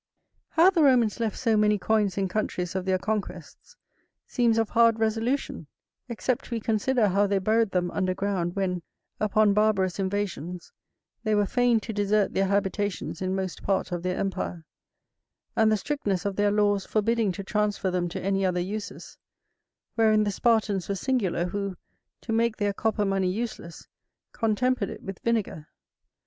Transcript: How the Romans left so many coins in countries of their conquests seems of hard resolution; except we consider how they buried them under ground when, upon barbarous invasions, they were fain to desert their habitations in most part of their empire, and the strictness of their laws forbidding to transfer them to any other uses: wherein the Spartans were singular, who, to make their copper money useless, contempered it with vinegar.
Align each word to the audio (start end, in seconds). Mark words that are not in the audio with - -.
How 0.49 0.71
the 0.71 0.81
Romans 0.81 1.19
left 1.19 1.37
so 1.37 1.55
many 1.55 1.77
coins 1.77 2.17
in 2.17 2.27
countries 2.27 2.73
of 2.73 2.85
their 2.85 2.97
conquests 2.97 3.75
seems 4.25 4.57
of 4.57 4.69
hard 4.69 4.97
resolution; 4.99 5.67
except 6.09 6.49
we 6.49 6.59
consider 6.59 7.09
how 7.09 7.27
they 7.27 7.37
buried 7.37 7.69
them 7.69 7.91
under 7.91 8.15
ground 8.15 8.55
when, 8.55 8.81
upon 9.19 9.53
barbarous 9.53 9.99
invasions, 9.99 10.73
they 11.23 11.35
were 11.35 11.45
fain 11.45 11.79
to 11.81 11.93
desert 11.93 12.33
their 12.33 12.47
habitations 12.47 13.21
in 13.21 13.35
most 13.35 13.61
part 13.61 13.91
of 13.91 14.01
their 14.01 14.17
empire, 14.17 14.65
and 15.55 15.71
the 15.71 15.77
strictness 15.77 16.25
of 16.25 16.35
their 16.35 16.49
laws 16.49 16.83
forbidding 16.83 17.31
to 17.33 17.43
transfer 17.43 17.91
them 17.91 18.09
to 18.09 18.19
any 18.19 18.43
other 18.43 18.59
uses: 18.59 19.19
wherein 19.93 20.23
the 20.23 20.31
Spartans 20.31 20.89
were 20.89 20.95
singular, 20.95 21.45
who, 21.45 21.77
to 22.21 22.33
make 22.33 22.57
their 22.57 22.73
copper 22.73 23.05
money 23.05 23.29
useless, 23.31 23.87
contempered 24.33 24.89
it 24.89 25.03
with 25.03 25.19
vinegar. 25.19 25.67